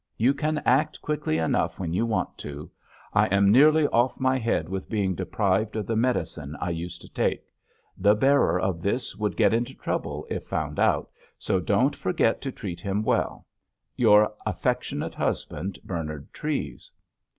You 0.17 0.33
can 0.33 0.57
act 0.65 0.99
quickly 0.99 1.37
enough 1.37 1.77
when 1.77 1.93
you 1.93 2.07
want 2.07 2.35
to. 2.39 2.71
I 3.13 3.27
am 3.27 3.51
nearly 3.51 3.85
off 3.89 4.19
my 4.19 4.39
head 4.39 4.67
with 4.67 4.89
being 4.89 5.13
deprived 5.13 5.75
of 5.75 5.85
the 5.85 5.95
medicine 5.95 6.57
I 6.59 6.71
used 6.71 7.01
to 7.03 7.13
take. 7.13 7.43
The 7.95 8.15
bearer 8.15 8.59
of 8.59 8.81
this 8.81 9.15
would 9.15 9.37
get 9.37 9.53
into 9.53 9.75
trouble 9.75 10.25
if 10.27 10.43
found 10.43 10.79
out, 10.79 11.11
so 11.37 11.59
don't 11.59 11.95
forget 11.95 12.41
to 12.41 12.51
treat 12.51 12.81
him 12.81 13.03
well._ 13.03 13.45
Your 13.95 14.33
affectionate 14.43 15.13
husband, 15.13 15.77
BERNARD 15.83 16.33
TREVES. 16.33 16.89